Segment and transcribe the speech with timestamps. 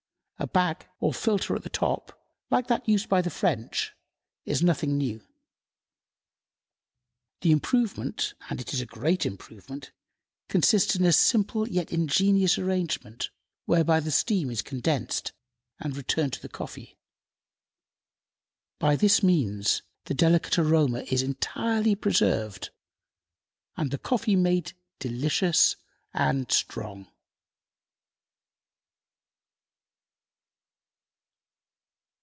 [0.41, 2.19] A bag or filter at the top,
[2.49, 3.93] like that used by the French,
[4.43, 5.23] is nothing new.
[7.41, 9.91] The improvement and it is a great improvement
[10.49, 13.29] consists in a simple yet ingenious arrangement
[13.65, 15.31] whereby the steam is condensed
[15.79, 16.97] and returned to the coffee.
[18.79, 22.71] By this means the delicate aroma is entirely preserved,
[23.77, 25.75] and the coffee made delicious
[26.15, 27.05] and strong.